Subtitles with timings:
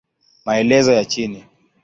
[0.45, 1.45] Maelezo ya chini